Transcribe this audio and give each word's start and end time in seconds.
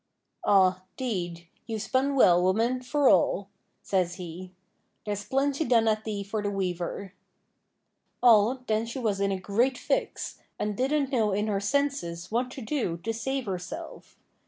'Aw, 0.43 0.81
'deed, 0.97 1.45
you've 1.67 1.83
spun 1.83 2.15
well, 2.15 2.41
woman, 2.41 2.81
for 2.81 3.07
all,' 3.07 3.49
says 3.83 4.15
he; 4.15 4.51
'there's 5.05 5.25
plenty 5.25 5.63
done 5.63 5.87
at 5.87 6.05
thee 6.05 6.23
for 6.23 6.41
the 6.41 6.49
weaver.' 6.49 7.13
Aw, 8.23 8.57
then 8.65 8.87
she 8.87 8.97
was 8.97 9.19
in 9.21 9.31
a 9.31 9.39
great 9.39 9.77
fix, 9.77 10.39
and 10.57 10.75
didn't 10.75 11.11
know 11.11 11.33
in 11.33 11.45
her 11.45 11.59
senses 11.59 12.31
what 12.31 12.49
to 12.49 12.63
do 12.63 12.97
to 13.03 13.13
save 13.13 13.45
herself. 13.45 14.17